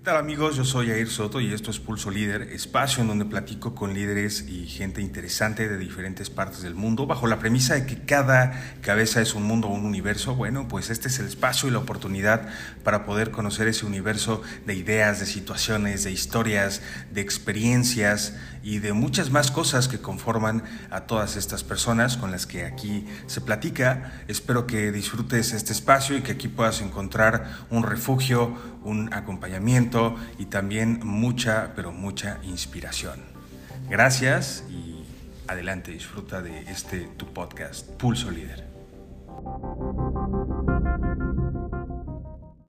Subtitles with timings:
[0.00, 0.56] ¿Qué tal amigos?
[0.56, 4.46] Yo soy Air Soto y esto es Pulso Líder, espacio en donde platico con líderes
[4.48, 9.20] y gente interesante de diferentes partes del mundo, bajo la premisa de que cada cabeza
[9.20, 10.34] es un mundo o un universo.
[10.34, 12.48] Bueno, pues este es el espacio y la oportunidad
[12.82, 16.80] para poder conocer ese universo de ideas, de situaciones, de historias,
[17.12, 22.46] de experiencias y de muchas más cosas que conforman a todas estas personas con las
[22.46, 24.22] que aquí se platica.
[24.28, 29.89] Espero que disfrutes este espacio y que aquí puedas encontrar un refugio, un acompañamiento
[30.38, 33.20] y también mucha, pero mucha inspiración.
[33.88, 35.04] Gracias y
[35.48, 38.68] adelante, disfruta de este tu podcast, Pulso Líder.